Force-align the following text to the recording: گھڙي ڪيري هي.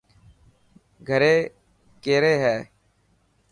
گھڙي 1.07 1.35
ڪيري 2.03 2.33
هي. 2.43 2.57